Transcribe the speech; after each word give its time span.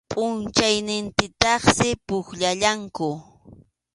Pʼunchawnintintaqsi 0.09 1.89
pukllallanku. 2.07 3.07